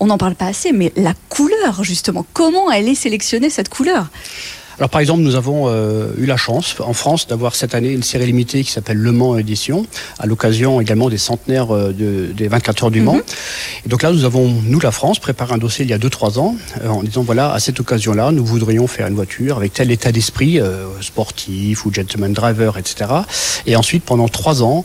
on 0.00 0.06
n'en 0.06 0.18
parle 0.18 0.34
pas 0.34 0.46
assez, 0.46 0.72
mais 0.72 0.92
la 0.96 1.14
couleur 1.28 1.82
justement. 1.82 2.26
Comment 2.32 2.70
elle 2.70 2.88
est 2.88 2.94
sélectionnée 2.94 3.50
cette 3.50 3.68
couleur? 3.68 4.08
Alors 4.78 4.90
par 4.90 5.00
exemple, 5.00 5.22
nous 5.22 5.36
avons 5.36 5.68
euh, 5.68 6.08
eu 6.18 6.26
la 6.26 6.36
chance 6.36 6.76
en 6.80 6.92
France 6.92 7.26
d'avoir 7.26 7.54
cette 7.54 7.74
année 7.74 7.92
une 7.92 8.02
série 8.02 8.26
limitée 8.26 8.62
qui 8.62 8.70
s'appelle 8.70 8.98
Le 8.98 9.10
Mans 9.10 9.38
Édition, 9.38 9.86
à 10.18 10.26
l'occasion 10.26 10.82
également 10.82 11.08
des 11.08 11.16
centenaires 11.16 11.74
euh, 11.74 11.94
de, 11.94 12.30
des 12.34 12.48
24 12.48 12.84
heures 12.84 12.90
du 12.90 13.00
Mans. 13.00 13.14
Mm 13.14 13.20
-hmm. 13.20 13.86
Et 13.86 13.88
donc 13.88 14.02
là, 14.02 14.12
nous 14.12 14.24
avons, 14.24 14.46
nous 14.72 14.80
la 14.80 14.90
France, 14.90 15.18
préparé 15.18 15.54
un 15.54 15.58
dossier 15.58 15.84
il 15.86 15.90
y 15.90 15.94
a 15.94 15.98
2-3 15.98 16.38
ans 16.38 16.56
euh, 16.82 16.88
en 16.88 17.02
disant 17.02 17.22
voilà, 17.22 17.52
à 17.52 17.58
cette 17.58 17.80
occasion-là, 17.80 18.32
nous 18.32 18.44
voudrions 18.44 18.86
faire 18.86 19.06
une 19.06 19.14
voiture 19.14 19.56
avec 19.56 19.72
tel 19.72 19.90
état 19.90 20.12
d'esprit 20.12 20.60
sportif 21.00 21.86
ou 21.86 21.92
gentleman 21.98 22.32
driver, 22.34 22.76
etc. 22.80 22.94
Et 23.66 23.74
ensuite, 23.76 24.04
pendant 24.04 24.28
3 24.28 24.62
ans, 24.62 24.84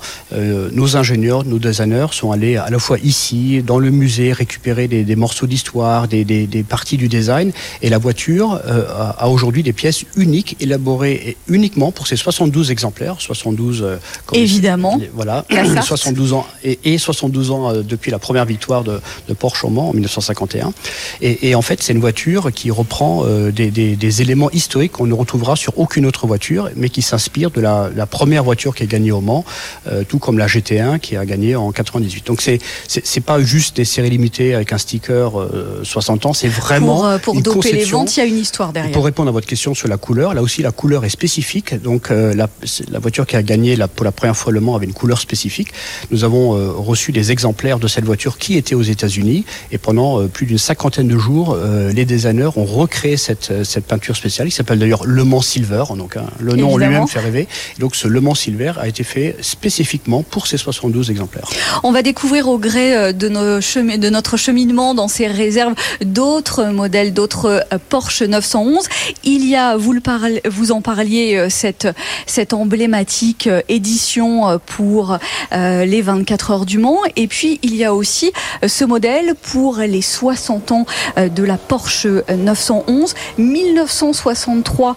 nos 0.79 0.89
ingénieurs, 1.01 1.43
nos 1.53 1.59
designers 1.59 2.11
sont 2.19 2.31
allés 2.35 2.55
à 2.67 2.69
la 2.75 2.79
fois 2.79 2.97
ici, 3.13 3.61
dans 3.71 3.79
le 3.85 3.91
musée, 3.91 4.31
récupérer 4.33 4.85
des, 4.93 5.03
des 5.11 5.17
morceaux 5.23 5.47
d'histoire, 5.47 6.07
des, 6.07 6.23
des, 6.31 6.43
des 6.55 6.63
parties 6.63 6.97
du 7.03 7.07
design. 7.17 7.51
Et 7.81 7.89
la 7.89 7.97
voiture 8.05 8.47
a, 8.53 9.23
a 9.25 9.27
aujourd'hui 9.35 9.63
des 9.63 9.73
pièces 9.81 10.05
uniques, 10.15 10.57
élaborées 10.59 11.37
uniquement 11.47 11.91
pour 11.91 12.05
ces 12.05 12.15
72 12.15 12.69
exemplaires. 12.69 13.15
72, 13.17 13.81
euh, 13.81 13.97
Évidemment. 14.31 14.99
Voilà, 15.15 15.43
72 15.81 16.33
ans 16.33 16.45
et, 16.63 16.77
et 16.83 16.99
72 16.99 17.49
ans 17.49 17.71
euh, 17.71 17.81
depuis 17.81 18.11
la 18.11 18.19
première 18.19 18.45
victoire 18.45 18.83
de, 18.83 19.01
de 19.27 19.33
Porsche 19.33 19.65
au 19.65 19.69
Mans 19.69 19.89
en 19.89 19.93
1951. 19.93 20.71
Et, 21.23 21.49
et 21.49 21.55
en 21.55 21.63
fait, 21.63 21.81
c'est 21.81 21.93
une 21.93 21.99
voiture 21.99 22.51
qui 22.53 22.69
reprend 22.69 23.23
euh, 23.25 23.51
des, 23.51 23.71
des, 23.71 23.95
des 23.95 24.21
éléments 24.21 24.51
historiques 24.51 24.91
qu'on 24.91 25.07
ne 25.07 25.15
retrouvera 25.15 25.55
sur 25.55 25.79
aucune 25.79 26.05
autre 26.05 26.27
voiture, 26.27 26.69
mais 26.75 26.89
qui 26.89 27.01
s'inspire 27.01 27.49
de 27.49 27.59
la, 27.59 27.89
la 27.95 28.05
première 28.05 28.43
voiture 28.43 28.75
qui 28.75 28.83
a 28.83 28.85
gagné 28.85 29.11
au 29.11 29.21
Mans, 29.21 29.43
euh, 29.87 30.03
tout 30.07 30.19
comme 30.19 30.37
la 30.37 30.45
GT1 30.45 30.99
qui 30.99 31.17
a 31.17 31.25
gagné 31.25 31.55
en 31.55 31.71
98. 31.71 32.27
Donc 32.27 32.41
c'est 32.41 32.59
c'est 32.87 33.21
pas 33.21 33.41
juste 33.41 33.77
des 33.77 33.85
séries 33.85 34.11
limitées 34.11 34.53
avec 34.53 34.73
un 34.73 34.77
sticker 34.77 35.39
euh, 35.39 35.81
60 35.83 36.27
ans, 36.27 36.33
c'est 36.33 36.47
vraiment 36.49 37.17
pour, 37.17 37.33
pour 37.33 37.41
doper 37.41 37.71
les 37.71 37.85
ventes, 37.85 38.15
il 38.15 38.19
y 38.19 38.23
a 38.23 38.25
une 38.27 38.37
histoire 38.37 38.73
derrière. 38.73 38.91
Pour 38.91 39.05
répondre 39.05 39.29
à 39.29 39.31
votre 39.31 39.47
question, 39.47 39.70
question 39.71 39.81
sur 39.81 39.87
la 39.87 39.97
couleur. 39.97 40.33
Là 40.33 40.41
aussi, 40.41 40.61
la 40.61 40.71
couleur 40.71 41.05
est 41.05 41.09
spécifique. 41.09 41.81
Donc, 41.81 42.11
euh, 42.11 42.33
la, 42.33 42.47
la, 42.89 42.99
voiture 42.99 43.25
qui 43.25 43.35
a 43.35 43.43
gagné 43.43 43.75
la, 43.75 43.87
pour 43.87 44.05
la 44.05 44.11
première 44.11 44.35
fois 44.35 44.51
Le 44.51 44.59
Mans 44.59 44.75
avait 44.75 44.85
une 44.85 44.93
couleur 44.93 45.19
spécifique. 45.19 45.69
Nous 46.11 46.23
avons 46.23 46.55
euh, 46.55 46.71
reçu 46.71 47.11
des 47.11 47.31
exemplaires 47.31 47.79
de 47.79 47.87
cette 47.87 48.05
voiture 48.05 48.37
qui 48.37 48.57
était 48.57 48.75
aux 48.75 48.81
États-Unis. 48.81 49.45
Et 49.71 49.77
pendant 49.77 50.21
euh, 50.21 50.27
plus 50.27 50.45
d'une 50.45 50.57
cinquantaine 50.57 51.07
de 51.07 51.17
jours, 51.17 51.57
les 51.93 52.05
designers 52.05 52.49
ont 52.55 52.65
recréé 52.65 53.17
cette, 53.17 53.63
cette 53.63 53.85
peinture 53.85 54.15
spéciale, 54.15 54.47
qui 54.47 54.55
s'appelle 54.55 54.79
d'ailleurs 54.79 55.05
Le 55.05 55.23
Mans 55.23 55.41
Silver. 55.41 55.83
Donc, 55.97 56.17
hein, 56.17 56.25
le 56.39 56.55
nom 56.55 56.77
lui-même 56.77 57.07
fait 57.07 57.19
rêver. 57.19 57.47
Et 57.77 57.79
donc, 57.79 57.95
ce 57.95 58.07
Le 58.07 58.21
Mans 58.21 58.35
Silver 58.35 58.73
a 58.77 58.87
été 58.87 59.03
fait 59.03 59.35
spécifiquement 59.41 60.23
pour 60.23 60.47
ces 60.47 60.57
72 60.57 61.11
exemplaires. 61.11 61.47
On 61.83 61.91
va 61.91 62.01
découvrir 62.01 62.47
au 62.47 62.57
gré 62.57 63.13
de, 63.13 63.29
nos 63.29 63.59
de 63.59 64.09
notre 64.09 64.37
cheminement 64.37 64.93
dans 64.93 65.07
ces 65.07 65.27
réserves 65.27 65.75
d'autres 66.03 66.65
modèles, 66.65 67.13
d'autres 67.13 67.65
Porsche 67.89 68.23
911. 68.23 68.87
Il 69.23 69.47
y 69.47 69.55
a, 69.55 69.60
vous, 69.77 70.71
en 70.71 70.81
parliez, 70.81 71.35
euh, 71.35 71.47
cette, 71.49 72.53
emblématique 72.53 73.47
euh, 73.47 73.61
édition 73.69 74.49
euh, 74.49 74.57
pour 74.65 75.17
les 75.51 76.01
24 76.01 76.51
heures 76.51 76.65
du 76.65 76.77
Mans. 76.77 76.99
Et 77.15 77.27
puis, 77.27 77.59
il 77.63 77.75
y 77.75 77.83
a 77.83 77.93
aussi 77.93 78.31
ce 78.65 78.85
modèle 78.85 79.35
pour 79.35 79.77
les 79.77 80.01
60 80.01 80.71
ans 80.71 80.85
de 81.17 81.43
la 81.43 81.57
Porsche 81.57 82.07
911. 82.29 83.13
1963 83.37 84.95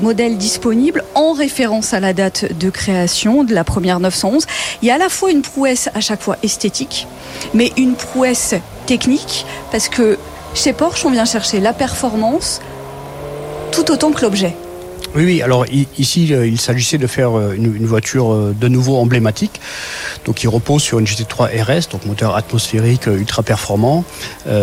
modèles 0.00 0.36
disponibles 0.36 1.04
en 1.14 1.32
référence 1.32 1.94
à 1.94 2.00
la 2.00 2.12
date 2.12 2.58
de 2.58 2.70
création 2.70 3.44
de 3.44 3.54
la 3.54 3.64
première 3.64 4.00
911. 4.00 4.46
Il 4.82 4.88
y 4.88 4.90
a 4.90 4.94
à 4.94 4.98
la 4.98 5.08
fois 5.08 5.30
une 5.30 5.42
prouesse 5.42 5.88
à 5.94 6.00
chaque 6.00 6.22
fois 6.22 6.36
esthétique, 6.42 7.06
mais 7.52 7.72
une 7.76 7.94
prouesse 7.94 8.54
technique, 8.86 9.46
parce 9.70 9.88
que 9.88 10.18
chez 10.54 10.72
Porsche, 10.72 11.04
on 11.04 11.10
vient 11.10 11.24
chercher 11.24 11.60
la 11.60 11.72
performance 11.72 12.60
tout 13.74 13.90
autant 13.90 14.12
que 14.12 14.22
l'objet. 14.22 14.54
Oui, 15.14 15.24
oui. 15.24 15.42
Alors 15.42 15.66
ici, 15.98 16.32
euh, 16.32 16.46
il 16.46 16.60
s'agissait 16.60 16.98
de 16.98 17.06
faire 17.06 17.38
euh, 17.38 17.54
une, 17.54 17.86
voiture 17.86 18.32
euh, 18.32 18.54
de 18.58 18.68
nouveau 18.68 18.96
emblématique, 18.96 19.60
donc 20.24 20.36
qui 20.36 20.46
repose 20.46 20.82
sur 20.82 20.98
une 20.98 21.06
GT3 21.06 21.62
RS, 21.62 21.88
donc 21.90 22.04
moteur 22.06 22.36
atmosphérique 22.36 23.06
ultra 23.06 23.42
performant, 23.42 24.04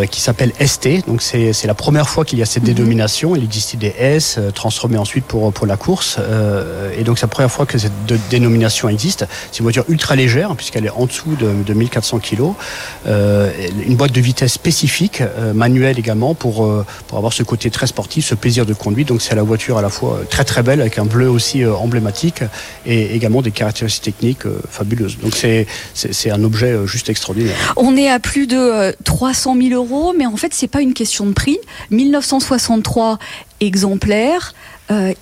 qui 0.10 0.22
s'appelle 0.22 0.52
ST. 0.60 1.08
Donc 1.08 1.22
c'est 1.22 1.66
la 1.66 1.74
première 1.74 2.10
fois 2.10 2.26
qu'il 2.26 2.40
y 2.40 2.42
a 2.42 2.46
cette 2.46 2.64
mhm. 2.64 2.74
dénomination. 2.74 3.36
Il 3.36 3.44
existait 3.44 3.78
des 3.78 3.94
S 3.98 4.40
transformés 4.54 4.98
ensuite 4.98 5.26
pour 5.26 5.52
pour 5.54 5.68
la 5.68 5.78
course, 5.78 6.18
et 6.98 7.04
donc 7.04 7.18
c'est 7.18 7.26
la 7.26 7.30
première 7.30 7.52
fois 7.52 7.66
que 7.66 7.78
cette 7.78 7.92
dénomination 8.30 8.90
existe. 8.90 9.26
C'est 9.52 9.60
une 9.60 9.64
voiture 9.64 9.86
ultra 9.90 10.16
légère 10.16 10.56
puisqu'elle 10.56 10.86
est 10.86 10.92
en 10.92 11.06
dessous 11.06 11.36
de, 11.36 11.52
de 11.66 11.74
1400 11.74 12.20
kg, 12.20 12.54
une 13.06 13.96
boîte 13.96 14.12
de 14.12 14.22
vitesse 14.22 14.54
spécifique, 14.54 15.24
manuelle 15.54 16.00
également 16.00 16.34
pour 16.34 16.68
pour 17.08 17.18
avoir 17.18 17.34
ce 17.34 17.44
côté 17.44 17.70
très 17.70 17.88
sportif, 17.88 18.26
ce 18.26 18.36
plaisir 18.36 18.66
de 18.66 18.74
conduite. 18.74 19.08
Donc 19.08 19.22
c'est 19.22 19.36
la 19.36 19.44
voiture 19.44 19.78
à 19.78 19.82
la 19.82 19.90
fois 19.90 20.22
très 20.30 20.44
très 20.44 20.64
belle 20.64 20.82
avec 20.82 20.98
un 20.98 21.06
bleu 21.06 21.30
aussi 21.30 21.64
euh, 21.64 21.74
emblématique 21.74 22.44
et 22.86 23.16
également 23.16 23.42
des 23.42 23.52
caractéristiques 23.52 24.16
techniques 24.16 24.46
euh, 24.46 24.60
fabuleuses. 24.70 25.18
Donc 25.20 25.36
c'est 25.94 26.32
un 26.32 26.44
objet 26.44 26.72
euh, 26.72 26.88
juste 26.88 27.10
extraordinaire. 27.10 27.74
On 27.78 27.96
est 27.96 28.10
à 28.10 28.20
plus 28.20 28.48
de 28.48 28.96
300 29.04 29.56
000 29.62 29.70
euros, 29.74 30.14
mais 30.18 30.26
en 30.26 30.38
fait 30.38 30.54
c'est 30.54 30.68
pas 30.68 30.82
une 30.82 30.94
question 30.94 31.26
de 31.26 31.34
prix. 31.34 31.58
1963 31.90 33.20
exemplaires. 33.60 34.54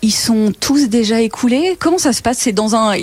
ils 0.02 0.12
sont 0.12 0.52
tous 0.60 0.90
déjà 0.90 1.22
écoulés. 1.22 1.78
Comment 1.80 2.00
ça 2.00 2.14
se 2.14 2.22
passe? 2.22 2.40
C'est 2.40 2.54
dans 2.54 2.76
un 2.76 2.96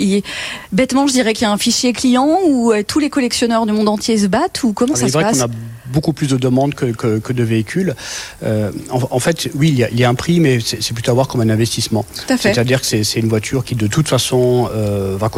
bêtement, 0.73 1.07
je 1.07 1.13
dirais 1.13 1.33
qu'il 1.33 1.43
y 1.43 1.49
a 1.49 1.51
un 1.51 1.57
fichier 1.57 1.93
client 1.93 2.39
où 2.45 2.73
tous 2.85 2.99
les 2.99 3.09
collectionneurs 3.09 3.65
du 3.65 3.71
monde 3.71 3.87
entier 3.87 4.17
se 4.17 4.27
battent 4.27 4.63
ou 4.63 4.73
comment 4.73 4.93
ah, 4.95 4.99
ça 4.99 5.07
se 5.07 5.13
passe? 5.13 5.45
Beaucoup 5.91 6.13
plus 6.13 6.27
de 6.27 6.37
demandes 6.37 6.73
que, 6.75 6.85
que, 6.85 7.19
que 7.19 7.33
de 7.33 7.43
véhicules. 7.43 7.95
Euh, 8.43 8.71
en, 8.89 8.99
en, 9.09 9.19
fait, 9.19 9.49
oui, 9.55 9.69
il 9.69 9.75
y, 9.79 9.83
a, 9.83 9.89
il 9.89 9.99
y, 9.99 10.03
a, 10.03 10.09
un 10.09 10.15
prix, 10.15 10.39
mais 10.39 10.59
c'est 10.59 10.93
plutôt 10.93 11.11
à 11.11 11.13
voir 11.13 11.27
comme 11.27 11.41
un 11.41 11.49
investissement. 11.49 12.05
C'est-à-dire 12.27 12.81
que 12.81 12.87
c'est 12.87 13.19
une 13.19 13.29
voiture 13.29 13.63
qui, 13.63 13.75
de 13.75 13.87
toute 13.87 14.07
façon, 14.07 14.69
euh, 14.73 15.17
va, 15.17 15.29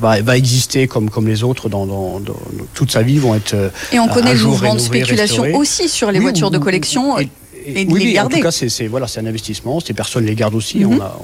va, 0.00 0.20
va, 0.22 0.36
exister 0.36 0.86
comme, 0.86 1.10
comme 1.10 1.26
les 1.26 1.42
autres 1.42 1.68
dans, 1.68 1.86
dans, 1.86 2.20
dans, 2.20 2.36
toute 2.74 2.90
sa 2.90 3.02
vie, 3.02 3.18
vont 3.18 3.34
être. 3.34 3.54
Euh, 3.54 3.70
et 3.92 3.98
on 3.98 4.08
connaît 4.08 4.34
le 4.34 4.42
mouvement 4.44 4.74
de 4.74 4.80
spéculation 4.80 5.44
aussi 5.54 5.88
sur 5.88 6.10
les 6.10 6.20
voitures 6.20 6.50
de 6.50 6.58
collection. 6.58 7.18
Et, 7.18 7.28
et, 7.66 7.86
oui, 7.88 8.18
en 8.18 8.28
tout 8.28 8.40
cas, 8.40 8.50
c'est 8.50 8.86
voilà, 8.86 9.06
un 9.16 9.26
investissement. 9.26 9.80
Ces 9.80 9.94
personnes 9.94 10.24
les 10.24 10.34
gardent 10.34 10.54
aussi. 10.54 10.78
Mm 10.78 10.92
-hmm. 10.92 11.00
on, 11.00 11.02
a, 11.02 11.18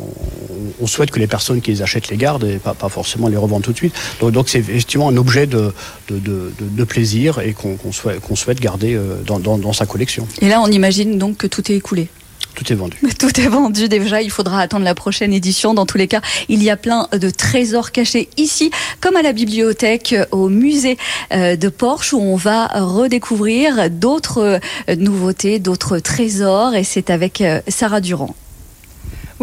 on, 0.80 0.86
souhaite 0.86 1.10
que 1.10 1.18
les 1.18 1.26
personnes 1.26 1.60
qui 1.60 1.70
les 1.70 1.82
achètent 1.82 2.08
les 2.08 2.16
gardent 2.16 2.44
et 2.44 2.58
pas, 2.58 2.74
pas 2.74 2.88
forcément 2.88 3.28
les 3.28 3.36
revendent 3.36 3.62
tout 3.62 3.72
de 3.72 3.76
suite. 3.76 3.94
Donc 4.20 4.48
c'est 4.48 4.58
effectivement 4.58 5.08
un 5.08 5.16
objet 5.16 5.46
de, 5.46 5.72
de, 6.08 6.18
de, 6.18 6.52
de 6.60 6.84
plaisir 6.84 7.40
et 7.40 7.52
qu'on 7.52 7.92
souhaite, 7.92 8.20
qu 8.20 8.36
souhaite, 8.36 8.60
garder 8.60 8.94
euh, 8.94 9.16
dans, 9.26 9.38
dans, 9.38 9.58
dans 9.58 9.72
sa 9.72 9.86
collection. 9.86 10.26
Et 10.40 10.48
là, 10.48 10.60
on 10.60 10.68
imagine 10.68 11.18
donc 11.18 11.36
que 11.38 11.46
tout 11.46 11.70
est 11.70 11.76
écoulé. 11.76 12.08
Tout 12.54 12.72
est 12.72 12.76
vendu. 12.76 12.96
Tout 13.18 13.40
est 13.40 13.48
vendu 13.48 13.88
déjà. 13.88 14.22
Il 14.22 14.30
faudra 14.30 14.60
attendre 14.60 14.84
la 14.84 14.94
prochaine 14.94 15.32
édition. 15.32 15.74
Dans 15.74 15.86
tous 15.86 15.98
les 15.98 16.06
cas, 16.06 16.20
il 16.48 16.62
y 16.62 16.70
a 16.70 16.76
plein 16.76 17.08
de 17.12 17.30
trésors 17.30 17.90
cachés 17.90 18.28
ici, 18.36 18.70
comme 19.00 19.16
à 19.16 19.22
la 19.22 19.32
bibliothèque, 19.32 20.14
au 20.30 20.48
musée 20.48 20.96
euh, 21.32 21.56
de 21.56 21.68
Porsche, 21.68 22.12
où 22.12 22.20
on 22.20 22.36
va 22.36 22.68
redécouvrir 22.68 23.90
d'autres 23.90 24.60
euh, 24.88 24.96
nouveautés, 24.96 25.58
d'autres 25.58 25.98
trésors. 25.98 26.74
Et 26.74 26.84
c'est 26.84 27.10
avec 27.10 27.42
Sarah 27.68 28.00
Durand. 28.00 28.36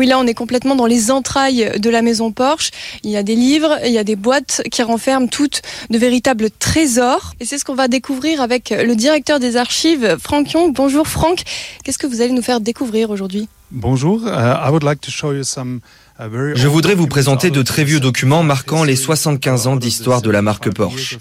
Oui, 0.01 0.07
là, 0.07 0.17
on 0.17 0.25
est 0.25 0.33
complètement 0.33 0.75
dans 0.75 0.87
les 0.87 1.11
entrailles 1.11 1.73
de 1.77 1.89
la 1.91 2.01
maison 2.01 2.31
Porsche. 2.31 2.71
Il 3.03 3.11
y 3.11 3.17
a 3.17 3.21
des 3.21 3.35
livres, 3.35 3.77
il 3.85 3.91
y 3.91 3.99
a 3.99 4.03
des 4.03 4.15
boîtes 4.15 4.63
qui 4.71 4.81
renferment 4.81 5.27
toutes 5.27 5.61
de 5.91 5.97
véritables 5.99 6.49
trésors. 6.49 7.35
Et 7.39 7.45
c'est 7.45 7.59
ce 7.59 7.65
qu'on 7.65 7.75
va 7.75 7.87
découvrir 7.87 8.41
avec 8.41 8.71
le 8.71 8.95
directeur 8.95 9.39
des 9.39 9.57
archives, 9.57 10.17
Franck 10.19 10.53
Young. 10.53 10.73
Bonjour 10.73 11.07
Franck. 11.07 11.43
Qu'est-ce 11.83 11.99
que 11.99 12.07
vous 12.07 12.19
allez 12.21 12.31
nous 12.31 12.41
faire 12.41 12.61
découvrir 12.61 13.11
aujourd'hui? 13.11 13.47
Bonjour. 13.69 14.23
Uh, 14.23 14.31
I 14.65 14.71
would 14.71 14.81
like 14.81 15.01
to 15.01 15.11
show 15.11 15.33
you 15.33 15.43
some 15.43 15.81
uh, 16.19 16.23
je 16.55 16.67
voudrais 16.67 16.95
vous 16.95 17.05
présenter 17.05 17.51
de 17.51 17.61
très 17.61 17.83
vieux 17.83 17.99
documents 17.99 18.41
marquant 18.41 18.83
les 18.83 18.95
75 18.95 19.67
ans 19.67 19.75
d'histoire 19.75 20.23
de 20.23 20.31
la 20.31 20.41
marque 20.41 20.73
Porsche. 20.73 21.19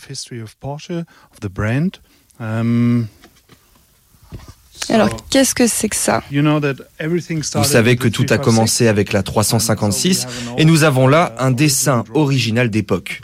Alors, 4.88 5.14
qu'est-ce 5.28 5.54
que 5.54 5.66
c'est 5.66 5.88
que 5.88 5.96
ça? 5.96 6.22
Vous 7.62 7.64
savez 7.64 7.96
que 7.96 8.08
tout 8.08 8.26
a 8.30 8.38
commencé 8.38 8.88
avec 8.88 9.12
la 9.12 9.22
356 9.22 10.26
et 10.58 10.64
nous 10.64 10.84
avons 10.84 11.06
là 11.06 11.34
un 11.38 11.50
dessin 11.50 12.04
original 12.14 12.70
d'époque. 12.70 13.20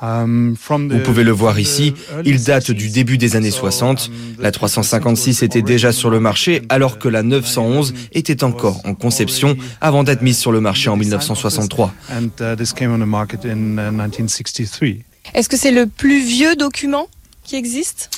Vous 0.00 0.98
pouvez 1.04 1.22
le 1.22 1.30
voir 1.30 1.60
ici, 1.60 1.94
il 2.24 2.42
date 2.42 2.72
du 2.72 2.88
début 2.88 3.18
des 3.18 3.36
années 3.36 3.52
60. 3.52 4.10
La 4.40 4.50
356 4.50 5.42
était 5.44 5.62
déjà 5.62 5.92
sur 5.92 6.10
le 6.10 6.18
marché 6.18 6.62
alors 6.70 6.98
que 6.98 7.08
la 7.08 7.22
911 7.22 7.94
était 8.12 8.42
encore 8.42 8.80
en 8.84 8.94
conception 8.94 9.56
avant 9.80 10.02
d'être 10.02 10.22
mise 10.22 10.38
sur 10.38 10.50
le 10.50 10.60
marché 10.60 10.88
en 10.88 10.96
1963. 10.96 11.94
Est-ce 15.34 15.48
que 15.48 15.56
c'est 15.56 15.70
le 15.70 15.86
plus 15.86 16.24
vieux 16.24 16.56
document 16.56 17.08
qui 17.44 17.56
existe? 17.56 18.10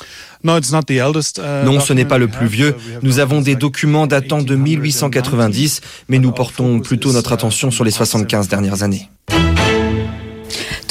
Uh, 0.43 1.65
non, 1.65 1.79
ce 1.79 1.93
n'est 1.93 2.05
pas 2.05 2.17
le 2.17 2.27
plus 2.27 2.47
vieux. 2.47 2.75
Nous 3.01 3.19
avons 3.19 3.41
des 3.41 3.55
documents 3.55 4.05
datant 4.05 4.41
de 4.41 4.55
1890, 4.55 5.81
mais 6.09 6.19
nous 6.19 6.31
portons 6.31 6.79
plutôt 6.79 7.11
notre 7.13 7.33
attention 7.33 7.71
sur 7.71 7.83
les 7.83 7.91
75 7.91 8.47
dernières 8.47 8.83
années 8.83 9.09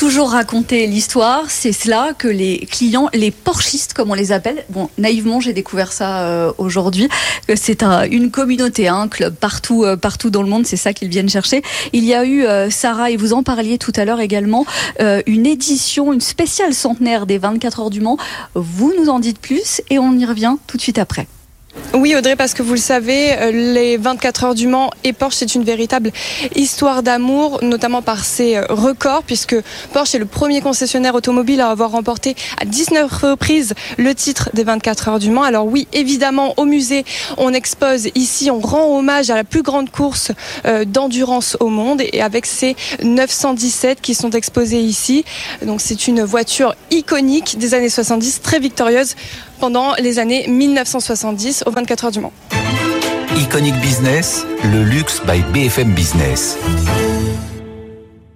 toujours 0.05 0.33
raconter 0.33 0.87
l'histoire, 0.87 1.45
c'est 1.49 1.73
cela 1.73 2.13
que 2.13 2.29
les 2.29 2.59
clients, 2.71 3.09
les 3.15 3.31
porchistes 3.31 3.95
comme 3.95 4.11
on 4.11 4.15
les 4.15 4.33
appelle, 4.33 4.67
bon 4.69 4.91
naïvement 4.99 5.41
j'ai 5.41 5.55
découvert 5.55 5.93
ça 5.93 6.25
euh, 6.25 6.53
aujourd'hui, 6.59 7.09
c'est 7.55 7.83
un, 7.83 8.03
une 8.03 8.31
communauté, 8.31 8.87
un 8.87 9.09
club 9.09 9.35
partout, 9.35 9.83
euh, 9.83 9.97
partout 9.97 10.29
dans 10.29 10.43
le 10.43 10.49
monde, 10.51 10.67
c'est 10.67 10.77
ça 10.77 10.93
qu'ils 10.93 11.09
viennent 11.09 11.31
chercher. 11.31 11.63
Il 11.95 12.05
y 12.05 12.13
a 12.13 12.27
eu, 12.27 12.45
euh, 12.45 12.69
Sarah, 12.69 13.13
et 13.13 13.17
vous 13.17 13.33
en 13.33 13.43
parliez 13.43 13.79
tout 13.79 13.95
à 13.97 14.05
l'heure 14.05 14.21
également, 14.21 14.67
une 15.01 15.47
édition, 15.47 16.13
une 16.13 16.21
spéciale 16.21 16.75
centenaire 16.75 17.25
des 17.25 17.39
24 17.39 17.81
heures 17.81 17.91
du 17.91 18.03
Mans. 18.03 18.19
Vous 18.55 18.93
nous 18.99 19.09
en 19.09 19.21
dites 19.21 19.39
plus 19.39 19.81
et 19.89 19.99
on 19.99 20.13
y 20.19 20.27
revient 20.27 20.57
tout 20.67 20.77
de 20.77 20.83
suite 20.83 20.99
après. 20.99 21.27
Oui, 21.95 22.17
Audrey, 22.17 22.35
parce 22.35 22.55
que 22.55 22.63
vous 22.63 22.75
le 22.75 22.81
savez, 22.81 23.33
euh, 23.35 23.53
les 23.53 23.97
24 23.97 24.45
heures 24.45 24.55
du 24.57 24.67
Mans 24.67 24.91
et 25.05 25.13
Porsche, 25.13 25.37
c'est 25.37 25.55
une 25.55 25.63
véritable 25.63 26.11
histoire 26.57 27.05
d'amour, 27.05 27.61
notamment 27.63 28.03
par 28.03 28.25
ses 28.25 28.57
euh, 28.57 28.65
records, 28.69 29.23
puisque 29.23 29.55
Porsche 29.93 30.17
est 30.17 30.19
le 30.19 30.27
premier 30.27 30.61
concessionnaire 30.61 31.15
automobile 31.15 31.61
à 31.61 31.69
avoir 31.69 31.93
remporté 31.93 32.35
à 32.61 32.65
19 32.65 33.13
reprises 33.13 33.75
le 33.97 34.13
titre 34.13 34.51
des 34.55 34.65
24 34.65 35.09
heures 35.09 35.19
du 35.21 35.31
Mans. 35.31 35.45
Alors 35.45 35.67
oui, 35.67 35.87
évidemment, 35.93 36.55
au 36.57 36.65
musée, 36.65 37.05
on 37.37 37.53
expose 37.55 38.09
ici, 38.17 38.51
on 38.51 38.59
rend 38.59 38.99
hommage 38.99 39.31
à 39.31 39.37
la 39.37 39.45
plus 39.45 39.63
grande 39.63 39.91
course 39.91 40.33
euh, 40.67 40.85
d'endurance 40.85 41.57
au 41.61 41.69
monde, 41.69 42.03
et 42.13 42.21
avec 42.21 42.45
ces 42.47 42.75
917 43.05 44.01
qui 44.01 44.15
sont 44.15 44.31
exposés 44.31 44.81
ici. 44.81 45.25
Donc 45.65 45.81
c'est 45.81 46.09
une 46.09 46.23
voiture 46.25 46.75
iconique 46.91 47.57
des 47.57 47.75
années 47.75 47.89
70, 47.89 48.43
très 48.43 48.59
victorieuse 48.59 49.15
pendant 49.65 49.95
les 49.95 50.19
années 50.19 50.47
1970 50.47 51.65
aux 51.65 51.71
24 51.71 52.05
heures 52.05 52.11
du 52.11 52.21
Mans. 52.21 52.33
Iconic 53.35 53.75
Business, 53.81 54.45
le 54.63 54.83
luxe 54.83 55.23
by 55.27 55.41
BFM 55.55 55.95
Business. 55.95 56.59